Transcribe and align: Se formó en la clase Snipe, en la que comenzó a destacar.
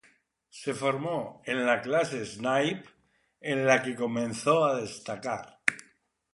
Se 0.59 0.73
formó 0.73 1.43
en 1.45 1.63
la 1.67 1.79
clase 1.79 2.25
Snipe, 2.25 2.89
en 3.39 3.67
la 3.67 3.83
que 3.83 3.95
comenzó 3.95 4.65
a 4.65 4.81
destacar. 4.81 5.59